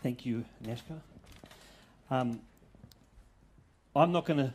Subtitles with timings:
[0.00, 1.00] Thank you, Neshka.
[2.08, 2.40] Um,
[3.96, 4.54] I'm not going to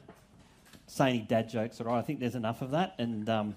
[0.87, 1.97] say any dad jokes, all right?
[1.99, 3.55] I think there's enough of that, and um,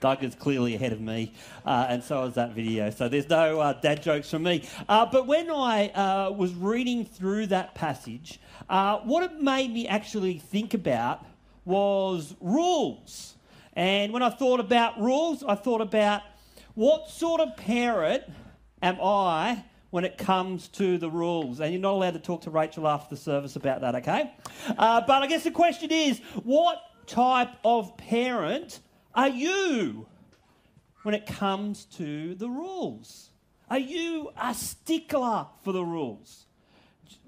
[0.00, 1.32] Doug is clearly ahead of me,
[1.64, 2.90] uh, and so is that video.
[2.90, 4.68] So there's no uh, dad jokes from me.
[4.90, 8.38] Uh, but when I uh, was reading through that passage,
[8.68, 11.24] uh, what it made me actually think about
[11.64, 13.36] was rules.
[13.72, 16.20] And when I thought about rules, I thought about
[16.74, 18.24] what sort of parent
[18.82, 21.60] am I when it comes to the rules.
[21.60, 24.32] And you're not allowed to talk to Rachel after the service about that, okay?
[24.78, 28.80] Uh, but I guess the question is what type of parent
[29.14, 30.06] are you
[31.02, 33.28] when it comes to the rules?
[33.68, 36.46] Are you a stickler for the rules?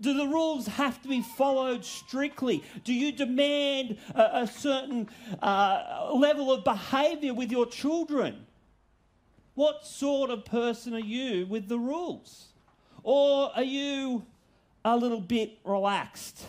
[0.01, 2.65] Do the rules have to be followed strictly?
[2.83, 5.10] Do you demand a, a certain
[5.43, 8.46] uh, level of behaviour with your children?
[9.52, 12.54] What sort of person are you with the rules?
[13.05, 14.25] Or are you
[14.85, 16.45] a little bit relaxed?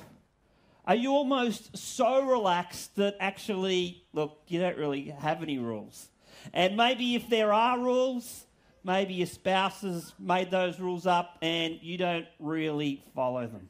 [0.85, 6.07] Are you almost so relaxed that actually, look, you don't really have any rules?
[6.53, 8.45] And maybe if there are rules,
[8.83, 13.69] maybe your spouse has made those rules up and you don't really follow them.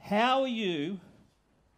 [0.00, 0.98] How are you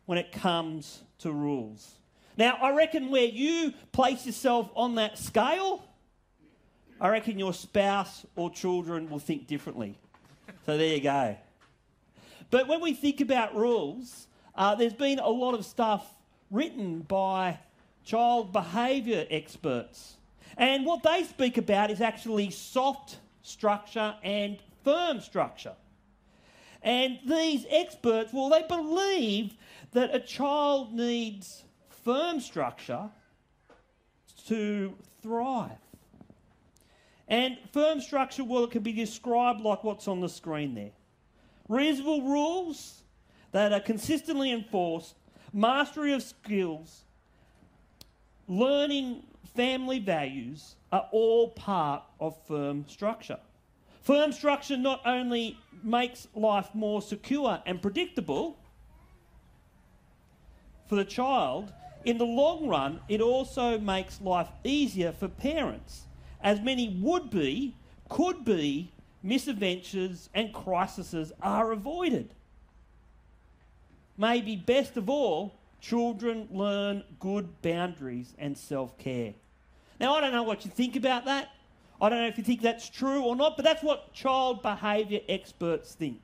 [0.06, 1.96] when it comes to rules?
[2.36, 5.84] Now, I reckon where you place yourself on that scale,
[7.00, 9.98] I reckon your spouse or children will think differently.
[10.66, 11.36] So there you go.
[12.50, 16.14] But when we think about rules, uh, there's been a lot of stuff
[16.50, 17.58] written by
[18.04, 20.16] child behaviour experts.
[20.56, 25.74] And what they speak about is actually soft structure and firm structure.
[26.82, 29.54] And these experts, well, they believe
[29.92, 31.64] that a child needs
[32.04, 33.10] firm structure
[34.46, 35.87] to thrive.
[37.28, 40.92] And firm structure, well, it can be described like what's on the screen there
[41.68, 43.02] reasonable rules
[43.52, 45.14] that are consistently enforced,
[45.52, 47.04] mastery of skills,
[48.46, 49.22] learning
[49.54, 53.38] family values are all part of firm structure.
[54.00, 58.58] Firm structure not only makes life more secure and predictable
[60.86, 61.72] for the child,
[62.06, 66.07] in the long run, it also makes life easier for parents
[66.40, 67.74] as many would be,
[68.08, 68.90] could be,
[69.22, 72.34] misadventures and crises are avoided.
[74.16, 79.34] Maybe best of all, children learn good boundaries and self care.
[80.00, 81.48] Now, I don't know what you think about that.
[82.00, 85.20] I don't know if you think that's true or not, but that's what child behaviour
[85.28, 86.22] experts think.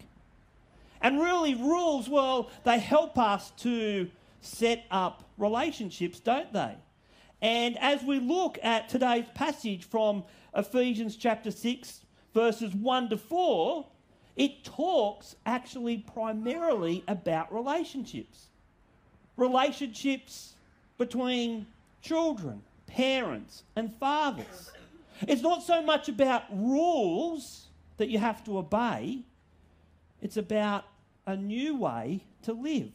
[1.01, 4.09] And really, rules, well, they help us to
[4.41, 6.77] set up relationships, don't they?
[7.45, 10.25] And as we look at today's passage from
[10.57, 12.01] Ephesians chapter 6,
[12.33, 13.87] verses 1 to 4,
[14.35, 18.47] it talks actually primarily about relationships.
[19.37, 20.55] Relationships
[20.97, 21.67] between
[22.01, 24.73] children, parents, and fathers.
[25.29, 27.67] It's not so much about rules
[27.99, 29.19] that you have to obey,
[30.23, 30.85] it's about
[31.27, 32.93] a new way to live.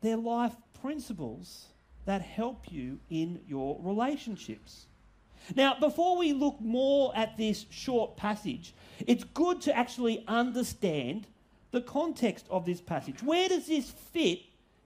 [0.00, 1.66] They're life principles
[2.06, 4.86] that help you in your relationships.
[5.54, 8.74] Now, before we look more at this short passage,
[9.06, 11.26] it's good to actually understand
[11.72, 13.22] the context of this passage.
[13.22, 14.40] Where does this fit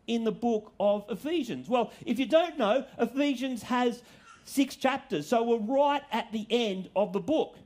[0.06, 1.69] in the book of Ephesians?
[1.69, 4.02] Well, if you don't know, Ephesians has
[4.44, 7.56] six chapters, so we're right at the end of the book.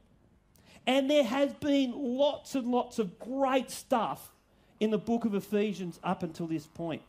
[0.86, 4.32] And there has been lots and lots of great stuff
[4.81, 7.03] in the book of Ephesians up until this point.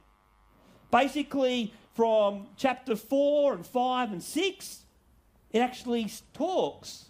[0.91, 4.79] Basically, from chapter 4 and 5 and 6,
[5.51, 7.06] it actually talks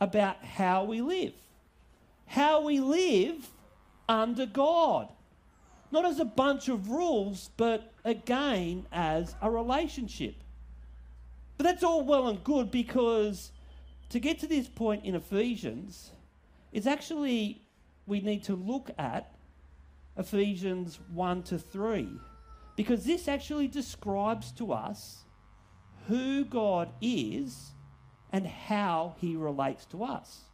[0.00, 1.34] about how we live.
[2.26, 3.50] How we live
[4.08, 5.08] under God.
[5.92, 10.36] Not as a bunch of rules, but again as a relationship.
[11.58, 13.52] But that's all well and good because
[14.08, 16.12] to get to this point in Ephesians,
[16.72, 17.60] it's actually
[18.06, 19.34] we need to look at
[20.16, 22.08] Ephesians 1 to 3
[22.80, 25.24] because this actually describes to us
[26.08, 27.72] who God is
[28.32, 30.44] and how he relates to us.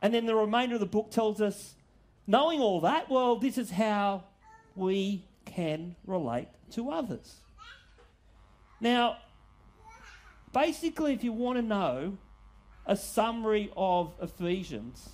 [0.00, 1.74] And then the remainder of the book tells us,
[2.28, 4.22] knowing all that, well, this is how
[4.76, 7.40] we can relate to others.
[8.80, 9.16] Now,
[10.52, 12.16] basically, if you want to know
[12.86, 15.08] a summary of Ephesians,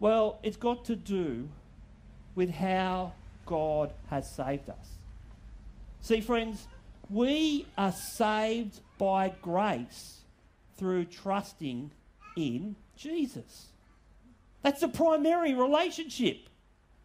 [0.00, 1.48] well, it's got to do
[2.34, 3.14] with how
[3.46, 4.90] God has saved us.
[6.00, 6.66] See, friends,
[7.08, 10.20] we are saved by grace
[10.76, 11.90] through trusting
[12.36, 13.68] in Jesus.
[14.62, 16.48] That's the primary relationship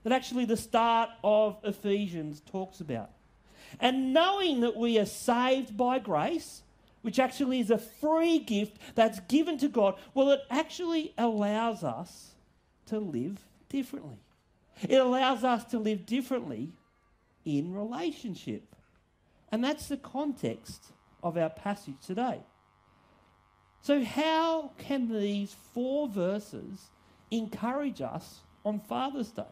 [0.04, 3.12] that actually the start of Ephesians talks about.
[3.80, 6.64] And knowing that we are saved by grace,
[7.02, 12.32] which actually is a free gift that's given to God, well, it actually allows us
[12.88, 13.40] to live
[13.70, 14.18] differently.
[14.88, 16.70] It allows us to live differently
[17.46, 18.76] in relationship.
[19.52, 20.86] And that's the context
[21.24, 22.40] of our passage today.
[23.82, 26.90] So, how can these four verses
[27.32, 29.44] encourage us on Father's Day?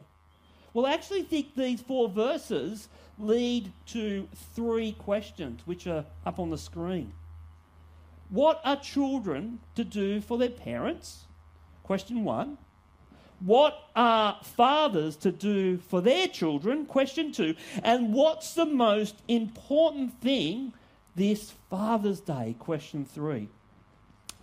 [0.74, 6.52] Well, I actually think these four verses lead to three questions, which are up on
[6.52, 7.12] the screen.
[8.30, 11.26] What are children to do for their parents?
[11.84, 12.60] Question one.
[13.40, 16.86] What are fathers to do for their children?
[16.86, 17.56] Question two.
[17.84, 20.74] And what's the most important thing
[21.16, 22.56] this Father's Day?
[22.60, 23.48] Question three.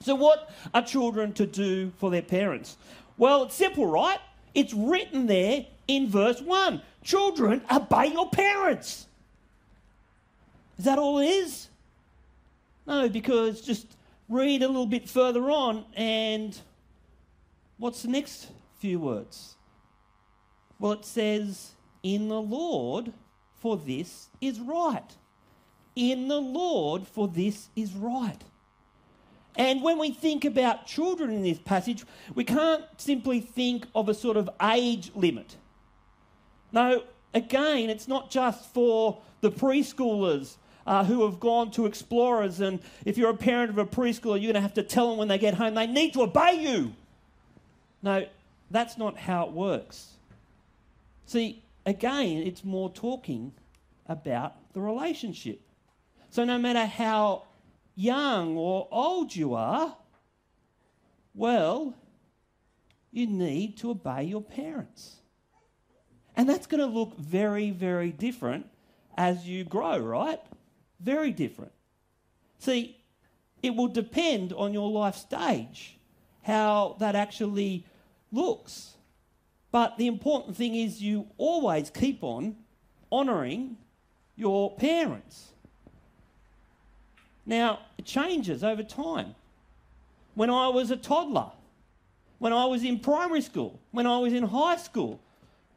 [0.00, 2.76] So, what are children to do for their parents?
[3.18, 4.18] Well, it's simple, right?
[4.54, 6.82] It's written there in verse 1.
[7.02, 9.06] Children, obey your parents.
[10.78, 11.68] Is that all it is?
[12.86, 13.86] No, because just
[14.28, 16.58] read a little bit further on, and
[17.78, 18.48] what's the next
[18.86, 19.56] few words?
[20.78, 21.72] Well, it says,
[22.04, 23.12] In the Lord,
[23.58, 25.16] for this is right.
[25.96, 28.38] In the Lord, for this is right.
[29.56, 32.04] And when we think about children in this passage,
[32.36, 35.56] we can't simply think of a sort of age limit.
[36.70, 37.02] No,
[37.34, 43.18] again, it's not just for the preschoolers uh, who have gone to explorers, and if
[43.18, 45.38] you're a parent of a preschooler, you're going to have to tell them when they
[45.38, 46.94] get home they need to obey you.
[48.02, 48.26] No,
[48.70, 50.12] that's not how it works.
[51.26, 53.52] See, again, it's more talking
[54.06, 55.60] about the relationship.
[56.30, 57.44] So no matter how
[57.94, 59.96] young or old you are,
[61.34, 61.94] well,
[63.10, 65.16] you need to obey your parents.
[66.36, 68.66] And that's going to look very, very different
[69.16, 70.40] as you grow, right?
[71.00, 71.72] Very different.
[72.58, 72.98] See,
[73.62, 75.98] it will depend on your life stage
[76.42, 77.86] how that actually
[78.32, 78.94] looks.
[79.70, 82.56] But the important thing is you always keep on
[83.10, 83.76] honouring
[84.36, 85.52] your parents.
[87.44, 89.34] Now, it changes over time.
[90.34, 91.52] When I was a toddler,
[92.38, 95.20] when I was in primary school, when I was in high school,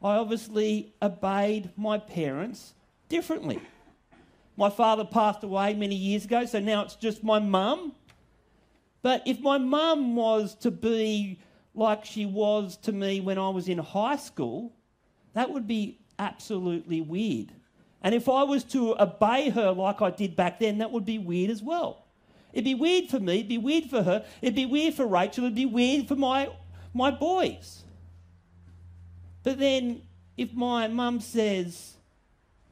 [0.02, 2.74] I obviously obeyed my parents
[3.08, 3.60] differently.
[4.56, 7.92] My father passed away many years ago, so now it's just my mum.
[9.02, 11.38] But if my mum was to be
[11.80, 14.72] like she was to me when I was in high school,
[15.32, 17.52] that would be absolutely weird.
[18.02, 21.18] And if I was to obey her like I did back then, that would be
[21.18, 22.04] weird as well.
[22.52, 25.44] It'd be weird for me, it'd be weird for her, it'd be weird for Rachel,
[25.44, 26.50] it'd be weird for my,
[26.92, 27.82] my boys.
[29.42, 30.02] But then
[30.36, 31.94] if my mum says,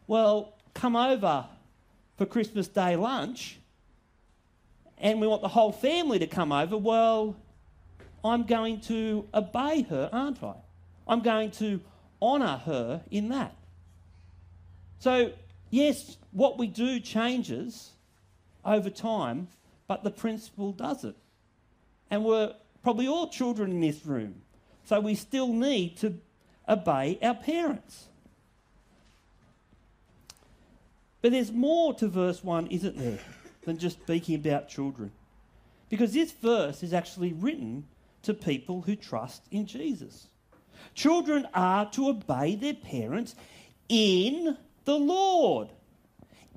[0.06, 1.46] well, come over
[2.16, 3.58] for Christmas Day lunch,
[4.98, 7.36] and we want the whole family to come over, well,
[8.24, 10.54] I'm going to obey her, aren't I?
[11.06, 11.80] I'm going to
[12.20, 13.54] honour her in that.
[14.98, 15.32] So,
[15.70, 17.92] yes, what we do changes
[18.64, 19.48] over time,
[19.86, 21.16] but the principle doesn't.
[22.10, 24.42] And we're probably all children in this room,
[24.84, 26.18] so we still need to
[26.68, 28.06] obey our parents.
[31.20, 33.18] But there's more to verse 1, isn't there,
[33.64, 35.12] than just speaking about children?
[35.88, 37.86] Because this verse is actually written
[38.28, 40.28] to people who trust in Jesus.
[40.94, 43.34] Children are to obey their parents
[43.88, 45.70] in the Lord.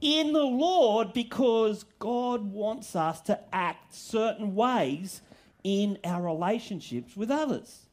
[0.02, 5.22] In the Lord, because God wants us to act certain ways
[5.64, 7.86] in our relationships with others.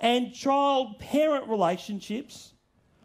[0.00, 2.52] And child parent relationships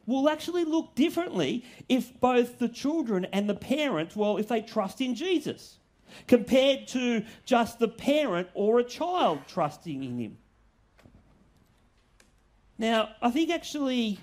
[0.08, 5.02] will actually look differently if both the children and the parents, well, if they trust
[5.02, 5.78] in Jesus,
[6.28, 10.38] compared to just the parent or a child trusting in Him.
[12.78, 14.20] Now, I think actually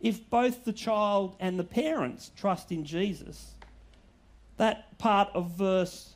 [0.00, 3.54] if both the child and the parents trust in Jesus,
[4.56, 6.14] that part of verse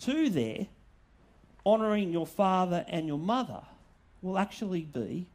[0.00, 0.66] 2 there,
[1.64, 3.62] honouring your father and your mother,
[4.22, 5.26] will actually be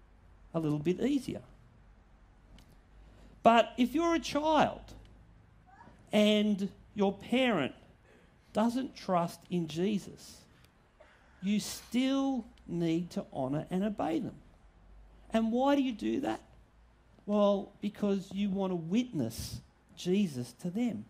[0.54, 1.42] a little bit easier.
[3.44, 4.82] But if you're a child
[6.12, 7.74] and your parent
[8.54, 10.38] doesn't trust in Jesus,
[11.42, 14.36] you still need to honour and obey them.
[15.32, 16.42] And why do you do that?
[17.26, 19.62] Well, because you want to witness
[19.96, 21.06] Jesus to them.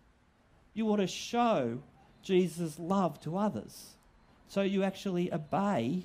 [0.74, 1.80] You want to show
[2.22, 3.94] Jesus' love to others.
[4.48, 6.04] So you actually obey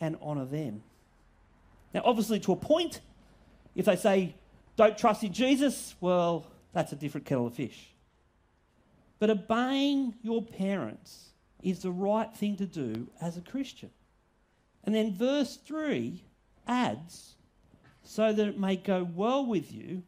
[0.00, 0.82] and honour them.
[1.94, 3.00] Now, obviously, to a point,
[3.74, 4.34] if they say,
[4.76, 7.90] don't trust in Jesus, well, that's a different kettle of fish.
[9.20, 11.30] But obeying your parents
[11.62, 13.90] is the right thing to do as a Christian.
[14.82, 16.24] And then verse 3
[16.66, 17.34] adds,
[18.02, 20.02] so that it may go well with you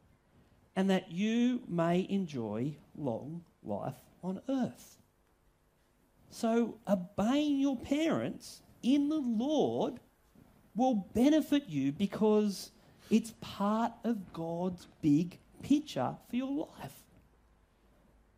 [0.75, 4.99] and that you may enjoy long life on earth.
[6.31, 10.01] So, obeying your parents in the Lord
[10.75, 12.71] will benefit you because
[13.11, 17.03] it's part of God's big picture for your life.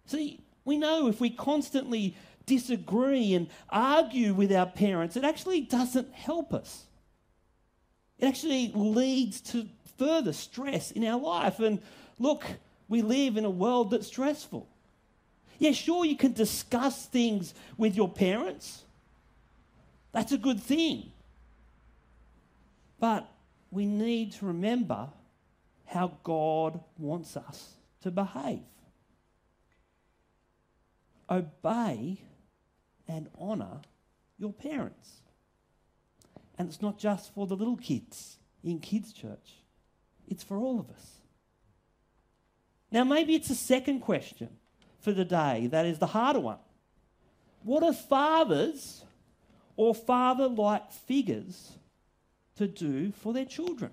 [0.06, 2.16] See, we know if we constantly
[2.46, 6.84] disagree and argue with our parents, it actually doesn't help us.
[8.18, 9.68] It actually leads to
[9.98, 11.60] further stress in our life.
[11.60, 11.80] And
[12.18, 12.44] look,
[12.88, 14.68] we live in a world that's stressful.
[15.58, 18.82] Yeah, sure, you can discuss things with your parents.
[20.12, 21.12] That's a good thing.
[23.00, 23.28] But
[23.70, 25.08] we need to remember
[25.86, 28.60] how God wants us to behave.
[31.34, 32.20] Obey
[33.08, 33.80] and honour
[34.38, 35.20] your parents.
[36.58, 39.62] And it's not just for the little kids in kids' church,
[40.28, 41.18] it's for all of us.
[42.90, 44.48] Now, maybe it's a second question
[45.00, 46.58] for the day that is the harder one.
[47.64, 49.04] What are fathers
[49.76, 51.72] or father like figures
[52.56, 53.90] to do for their children?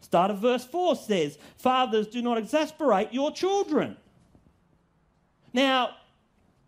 [0.00, 3.96] Start of verse 4 says, Fathers, do not exasperate your children.
[5.52, 5.90] Now,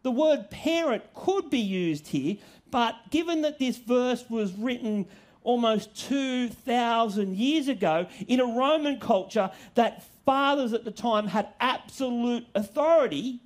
[0.05, 2.37] the word parent could be used here,
[2.71, 5.07] but given that this verse was written
[5.43, 12.47] almost 2,000 years ago in a Roman culture that fathers at the time had absolute
[12.55, 13.41] authority,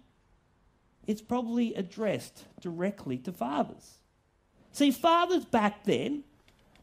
[1.07, 3.99] it's probably addressed directly to fathers.
[4.73, 6.25] See, fathers back then,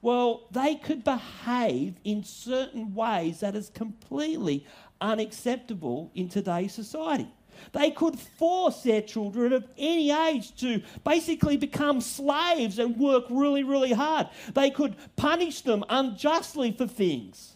[0.02, 4.66] well, they could behave in certain ways that is completely
[5.02, 7.28] unacceptable in today's society.
[7.72, 13.64] They could force their children of any age to basically become slaves and work really,
[13.64, 14.30] really hard.
[14.54, 17.56] They could punish them unjustly for things.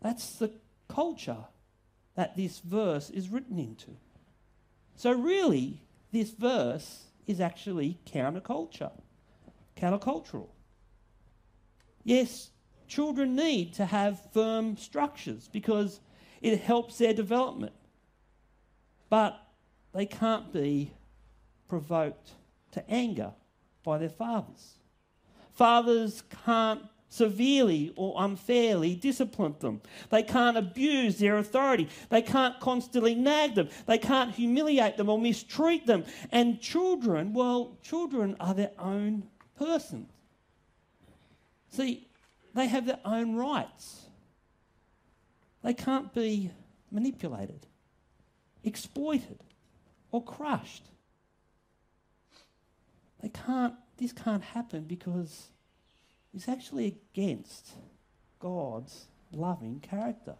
[0.00, 0.52] That's the
[0.88, 1.44] culture
[2.14, 3.96] that this verse is written into.
[4.96, 8.92] So, really, this verse is actually counterculture,
[9.76, 10.48] countercultural.
[12.04, 12.50] Yes,
[12.88, 16.00] children need to have firm structures because
[16.40, 17.72] it helps their development.
[19.08, 19.40] But
[19.94, 20.92] they can't be
[21.68, 22.32] provoked
[22.72, 23.32] to anger
[23.82, 24.74] by their fathers.
[25.52, 29.80] Fathers can't severely or unfairly discipline them.
[30.10, 31.88] They can't abuse their authority.
[32.10, 33.68] They can't constantly nag them.
[33.86, 36.04] They can't humiliate them or mistreat them.
[36.30, 40.10] And children, well, children are their own persons.
[41.70, 42.08] See,
[42.54, 44.02] they have their own rights.
[45.62, 46.50] They can't be
[46.90, 47.66] manipulated
[48.66, 49.38] exploited
[50.10, 50.84] or crushed.
[53.22, 55.48] They can't, this can't happen because
[56.34, 57.70] it's actually against
[58.40, 60.34] God's loving character.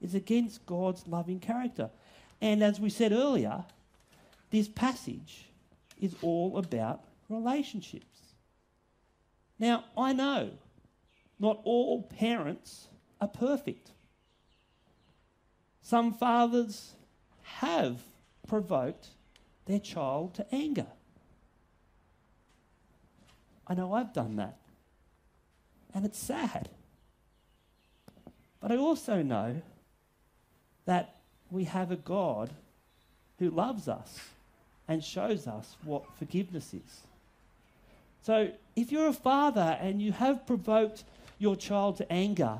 [0.00, 1.90] It's against God's loving character.
[2.40, 3.64] And as we said earlier,
[4.50, 5.46] this passage
[6.00, 8.20] is all about relationships.
[9.58, 10.50] Now, I know
[11.38, 12.88] not all parents
[13.20, 13.90] are perfect.
[15.80, 16.92] Some fathers
[17.54, 17.98] have
[18.46, 19.08] provoked
[19.66, 20.86] their child to anger.
[23.66, 24.56] I know I've done that.
[25.94, 26.68] And it's sad.
[28.60, 29.62] But I also know
[30.84, 31.16] that
[31.50, 32.50] we have a God
[33.38, 34.20] who loves us
[34.88, 37.00] and shows us what forgiveness is.
[38.22, 41.04] So if you're a father and you have provoked
[41.38, 42.58] your child to anger,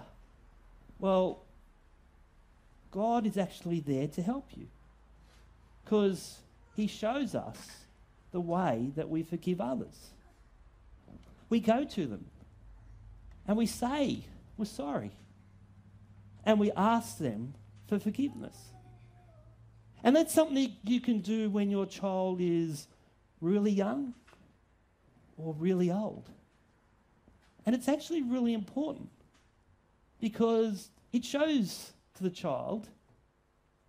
[0.99, 1.41] well,
[2.91, 4.67] God is actually there to help you
[5.87, 6.39] because
[6.75, 7.57] he shows us
[8.33, 10.11] the way that we forgive others.
[11.49, 12.27] We go to them
[13.47, 14.25] and we say,
[14.57, 15.13] We're sorry.
[16.45, 17.55] And we ask them
[17.89, 18.57] for forgiveness.
[20.03, 22.89] And that's something you can do when your child is
[23.41, 24.15] really young
[25.37, 26.29] or really old.
[27.65, 29.11] And it's actually really important
[30.21, 32.89] because it shows to the child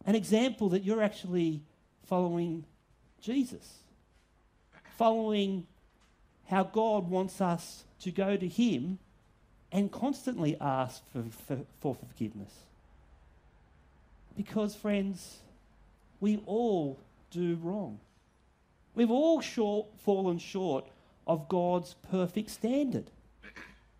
[0.05, 1.61] an example that you're actually
[2.07, 2.65] following
[3.21, 3.79] Jesus,
[4.97, 5.67] following
[6.47, 8.99] how God wants us to go to Him
[9.71, 12.53] and constantly ask for, for, for forgiveness.
[14.35, 15.39] Because, friends,
[16.19, 16.99] we all
[17.31, 17.99] do wrong.
[18.95, 20.85] We've all short, fallen short
[21.25, 23.11] of God's perfect standard.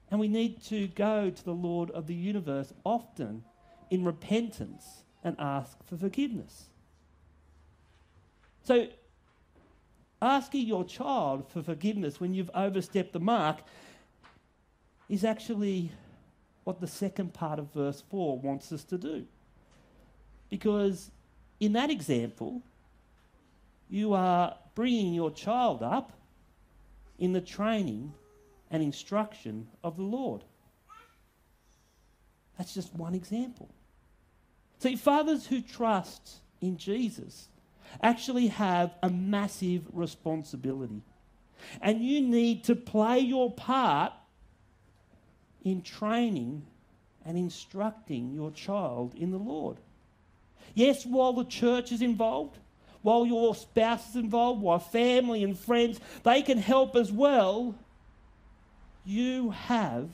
[0.10, 3.44] And we need to go to the Lord of the universe often
[3.90, 6.68] in repentance and ask for forgiveness.
[8.68, 8.90] So,
[10.22, 13.60] asking your child for forgiveness when you've overstepped the mark
[15.08, 15.90] is actually
[16.66, 19.26] what the second part of verse 4 wants us to do.
[20.50, 21.12] Because
[21.62, 22.62] in that example,
[23.90, 26.12] you are bringing your child up
[27.20, 28.14] in the training
[28.70, 30.44] and instruction of the Lord.
[32.58, 33.70] That's just one example.
[34.80, 37.48] See, fathers who trust in Jesus
[38.01, 41.01] actually have a massive responsibility.
[41.82, 44.13] And you need to play your part
[45.63, 46.65] in training
[47.25, 49.77] and instructing your child in the Lord.
[50.74, 52.58] Yes, while the church is involved,
[53.01, 57.75] while your spouse is involved, while family and friends, they can help as well.
[59.06, 60.10] You have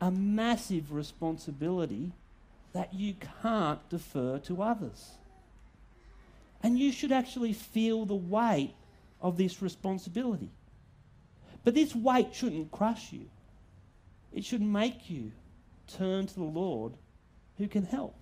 [0.00, 2.12] a massive responsibility
[2.72, 5.12] that you can't defer to others.
[6.64, 8.74] And you should actually feel the weight
[9.20, 10.50] of this responsibility.
[11.62, 13.26] But this weight shouldn't crush you,
[14.32, 15.30] it should make you
[15.86, 16.94] turn to the Lord
[17.58, 18.16] who can help,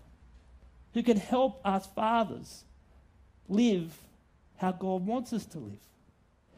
[0.92, 2.64] who can help us fathers
[3.48, 3.96] live
[4.56, 5.78] how God wants us to live.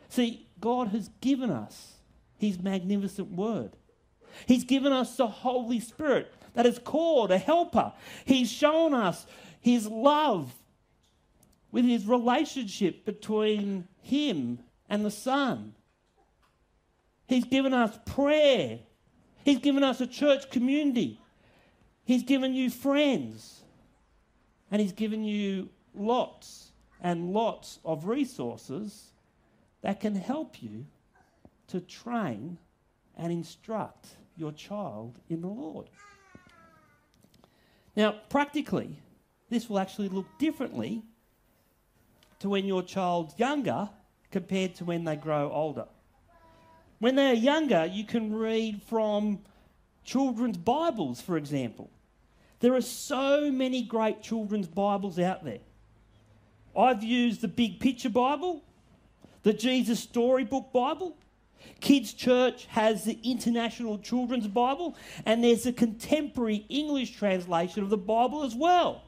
[0.09, 1.97] See, God has given us
[2.39, 3.73] His magnificent word.
[4.47, 7.93] He's given us the Holy Spirit that is called a helper.
[8.25, 9.27] He's shown us
[9.61, 10.51] His love
[11.75, 15.75] with His relationship between Him and the Son.
[17.27, 18.79] He's given us prayer.
[19.45, 21.21] He's given us a church community.
[22.05, 23.63] He's given you friends.
[24.71, 29.11] And He's given you lots and lots of resources
[29.83, 30.87] that can help you
[31.67, 32.57] to train
[33.17, 35.91] and instruct your child in the Lord.
[37.97, 39.01] Now, practically,
[39.51, 41.03] this will actually look differently
[42.41, 43.89] to when your child's younger
[44.31, 45.87] compared to when they grow older.
[46.99, 49.41] When they are younger, you can read from
[50.05, 51.91] children's Bibles, for example.
[52.61, 55.59] There are so many great children's Bibles out there.
[56.77, 58.63] I've used the Big Picture Bible,
[59.43, 61.17] the Jesus Storybook Bible.
[61.81, 67.97] Kids Church has the International Children's Bible, and there's a contemporary English translation of the
[67.97, 69.03] Bible as well.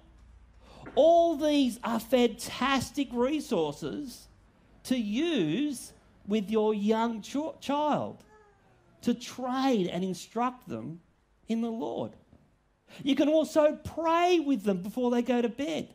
[0.96, 4.26] All these are fantastic resources
[4.84, 5.92] to use
[6.26, 8.24] with your young ch- child
[9.02, 11.00] to train and instruct them
[11.48, 12.12] in the Lord.
[13.02, 15.94] You can also pray with them before they go to bed.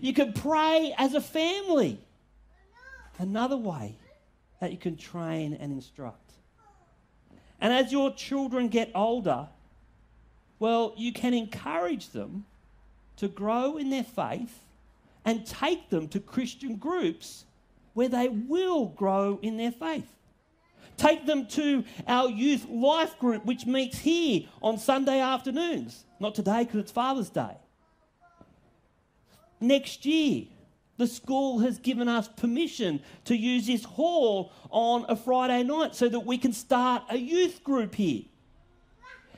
[0.00, 2.00] You can pray as a family.
[3.18, 3.96] Another way
[4.60, 6.32] that you can train and instruct.
[7.60, 9.48] And as your children get older,
[10.58, 12.46] well, you can encourage them
[13.16, 14.60] to grow in their faith
[15.24, 17.44] and take them to Christian groups
[17.94, 20.08] where they will grow in their faith.
[20.96, 26.04] Take them to our youth life group, which meets here on Sunday afternoons.
[26.20, 27.56] Not today because it's Father's Day
[29.64, 30.44] next year.
[30.96, 36.08] The school has given us permission to use this hall on a Friday night so
[36.08, 38.22] that we can start a youth group here.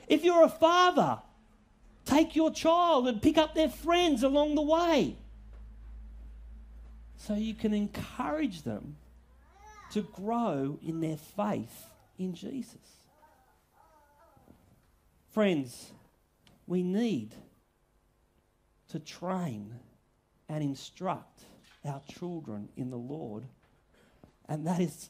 [0.07, 1.19] If you're a father,
[2.07, 5.15] take your child and pick up their friends along the way
[7.17, 8.95] so you can encourage them
[9.91, 12.75] to grow in their faith in Jesus.
[15.31, 15.91] Friends,
[16.65, 17.35] we need
[18.89, 19.73] to train
[20.49, 21.43] and instruct
[21.85, 23.43] our children in the Lord.
[24.47, 25.09] And that is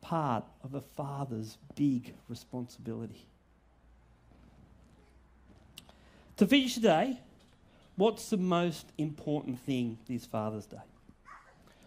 [0.00, 3.26] part of a father's big responsibility.
[6.38, 7.20] To finish today,
[7.96, 10.78] what's the most important thing this Father's Day?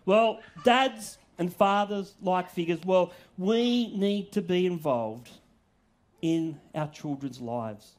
[0.05, 5.29] Well, dads and fathers, like figures, well, we need to be involved
[6.21, 7.95] in our children's lives.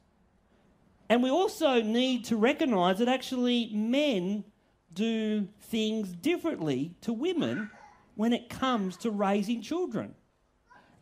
[1.09, 4.45] And we also need to recognize that actually men
[4.93, 7.71] do things differently to women
[8.15, 10.15] when it comes to raising children.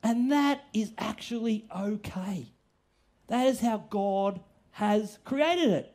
[0.03, 2.47] And that is actually okay.
[3.29, 4.41] That is how God
[4.75, 5.95] has created it.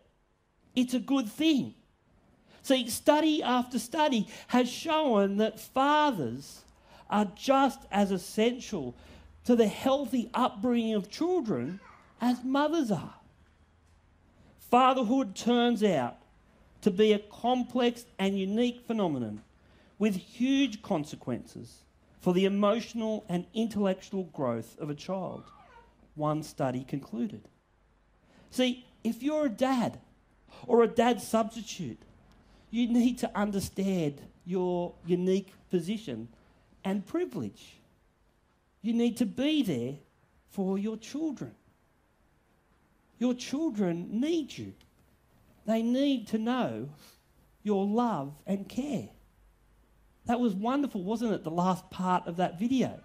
[0.76, 1.76] It's a good thing.
[2.62, 6.62] See, study after study has shown that fathers
[7.10, 8.96] are just as essential
[9.46, 11.80] to the healthy upbringing of children
[12.22, 13.16] as mothers are.
[14.60, 16.18] Fatherhood turns out
[16.82, 19.42] to be a complex and unique phenomenon
[19.98, 21.80] with huge consequences
[22.22, 25.44] for the emotional and intellectual growth of a child.
[26.16, 27.42] one study concluded.
[28.52, 30.00] See, if you're a dad
[30.66, 32.02] or a dad substitute,
[32.72, 36.28] you need to understand your unique position
[36.84, 37.80] and privilege.
[38.82, 39.96] You need to be there
[40.50, 41.54] for your children.
[43.18, 44.74] Your children need you.
[45.66, 46.90] They need to know
[47.64, 49.10] your love and care.
[50.26, 51.44] That was wonderful, wasn't it?
[51.44, 53.00] The last part of that video.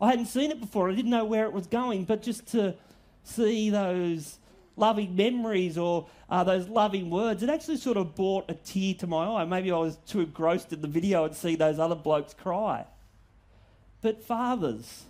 [0.00, 0.90] I hadn't seen it before.
[0.90, 2.74] I didn't know where it was going, but just to
[3.22, 4.38] see those
[4.76, 9.06] loving memories or uh, those loving words, it actually sort of brought a tear to
[9.06, 9.44] my eye.
[9.44, 12.86] Maybe I was too engrossed in the video and see those other blokes cry.
[14.02, 15.04] But fathers,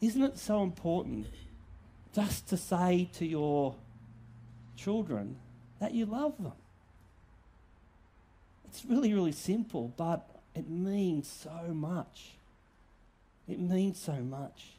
[0.00, 1.26] isn't it so important
[2.14, 3.74] just to say to your
[4.76, 5.36] children
[5.78, 6.52] that you love them?
[8.68, 12.32] It's really, really simple, but it means so much.
[13.48, 14.72] It means so much.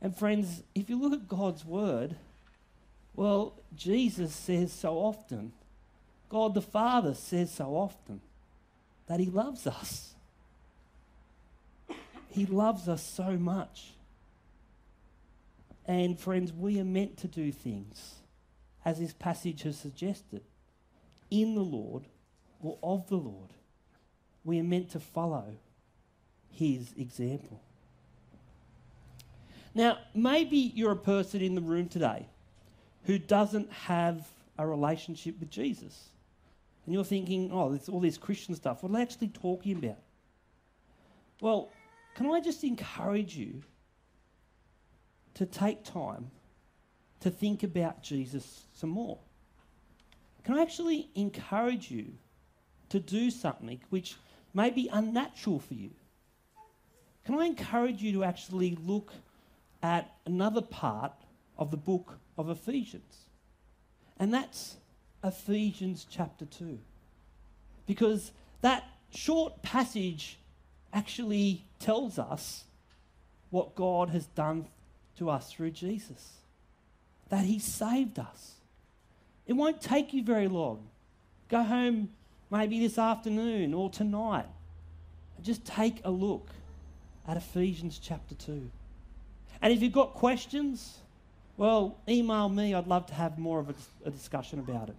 [0.00, 2.16] And friends, if you look at God's word,
[3.18, 5.50] well, Jesus says so often,
[6.28, 8.20] God the Father says so often
[9.08, 10.14] that He loves us.
[12.28, 13.88] He loves us so much.
[15.84, 18.20] And friends, we are meant to do things,
[18.84, 20.42] as this passage has suggested,
[21.28, 22.04] in the Lord
[22.62, 23.50] or of the Lord.
[24.44, 25.56] We are meant to follow
[26.52, 27.60] his example.
[29.74, 32.28] Now, maybe you're a person in the room today
[33.04, 34.26] who doesn't have
[34.58, 36.08] a relationship with Jesus.
[36.84, 38.82] And you're thinking, oh, there's all this Christian stuff.
[38.82, 39.98] What are they actually talking about?
[41.40, 41.70] Well,
[42.14, 43.62] can I just encourage you
[45.34, 46.30] to take time
[47.20, 49.18] to think about Jesus some more?
[50.44, 52.06] Can I actually encourage you
[52.88, 54.16] to do something which
[54.54, 55.90] may be unnatural for you?
[57.24, 59.12] Can I encourage you to actually look
[59.82, 61.12] at another part
[61.58, 63.26] of the book of Ephesians?
[64.18, 64.76] And that's
[65.22, 66.78] Ephesians chapter 2.
[67.86, 70.38] Because that short passage
[70.92, 72.64] actually tells us
[73.50, 74.66] what God has done
[75.16, 76.34] to us through Jesus.
[77.28, 78.54] That He saved us.
[79.46, 80.88] It won't take you very long.
[81.48, 82.10] Go home
[82.50, 84.46] maybe this afternoon or tonight
[85.42, 86.50] just take a look
[87.26, 88.70] at Ephesians chapter 2.
[89.62, 90.98] And if you've got questions,
[91.58, 92.72] well, email me.
[92.72, 93.74] I'd love to have more of a,
[94.06, 94.96] a discussion about it.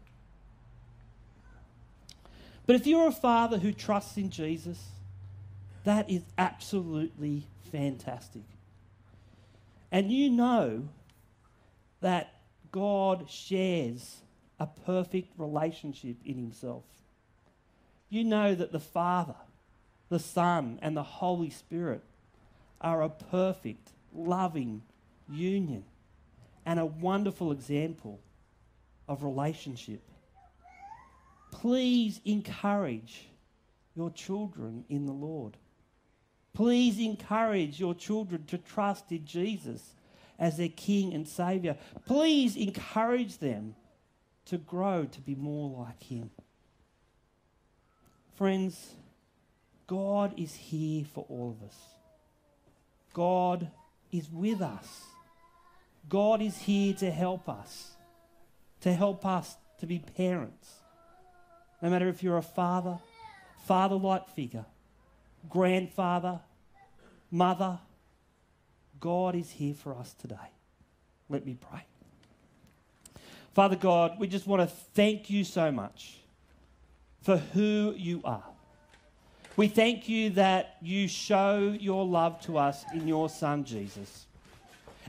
[2.67, 4.89] But if you're a father who trusts in Jesus,
[5.85, 8.43] that is absolutely fantastic.
[9.89, 10.89] And you know
[12.01, 12.33] that
[12.71, 14.17] God shares
[14.59, 16.83] a perfect relationship in Himself.
[18.09, 19.35] You know that the Father,
[20.09, 22.03] the Son, and the Holy Spirit
[22.81, 24.81] are a perfect, loving
[25.29, 25.85] union
[26.69, 28.21] and a wonderful example
[29.07, 30.03] of relationship.
[31.51, 33.27] Please encourage
[33.95, 35.57] your children in the Lord.
[36.53, 39.95] Please encourage your children to trust in Jesus
[40.37, 41.75] as their King and Saviour.
[42.05, 43.73] Please encourage them
[44.45, 46.29] to grow to be more like Him.
[48.35, 48.93] Friends,
[49.87, 51.77] God is here for all of us.
[53.11, 53.71] God
[54.11, 55.07] is with us.
[56.09, 57.91] God is here to help us,
[58.81, 60.73] to help us to be parents.
[61.81, 62.97] No matter if you're a father,
[63.65, 64.65] father like figure,
[65.49, 66.39] grandfather,
[67.31, 67.79] mother,
[68.99, 70.35] God is here for us today.
[71.29, 71.85] Let me pray.
[73.53, 76.17] Father God, we just want to thank you so much
[77.21, 78.43] for who you are.
[79.55, 84.25] We thank you that you show your love to us in your Son, Jesus.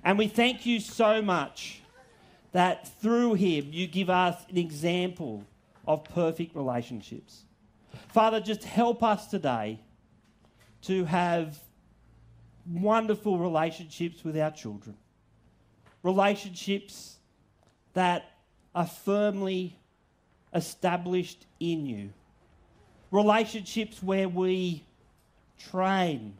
[0.05, 1.83] And we thank you so much
[2.53, 5.45] that through him you give us an example
[5.87, 7.43] of perfect relationships.
[8.09, 9.81] Father, just help us today
[10.83, 11.59] to have
[12.67, 14.97] wonderful relationships with our children.
[16.03, 17.19] Relationships
[17.93, 18.31] that
[18.75, 19.77] are firmly
[20.55, 22.11] established in you.
[23.11, 24.85] Relationships where we
[25.59, 26.35] train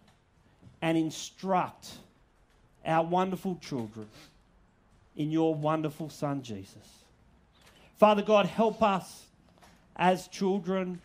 [0.81, 1.91] and instruct
[2.85, 4.09] our wonderful children
[5.17, 7.05] in your wonderful Son, Jesus.
[7.99, 9.25] Father God, help us
[9.97, 11.01] as children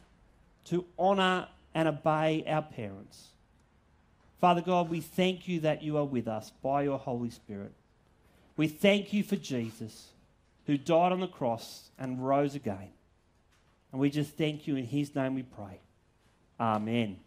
[0.65, 3.27] to honour and obey our parents.
[4.39, 7.73] Father God, we thank you that you are with us by your Holy Spirit.
[8.57, 10.09] We thank you for Jesus
[10.65, 12.89] who died on the cross and rose again.
[13.91, 15.79] And we just thank you in his name we pray.
[16.59, 17.17] Amen.